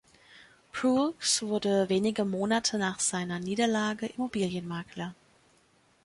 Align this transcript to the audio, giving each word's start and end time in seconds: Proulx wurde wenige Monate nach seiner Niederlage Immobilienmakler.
Proulx 0.71 1.43
wurde 1.43 1.87
wenige 1.87 2.25
Monate 2.25 2.79
nach 2.79 2.99
seiner 2.99 3.37
Niederlage 3.37 4.07
Immobilienmakler. 4.07 5.13